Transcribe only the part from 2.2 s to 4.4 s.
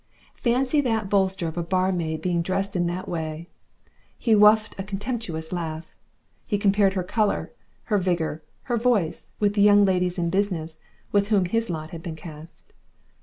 being dressed in that way! He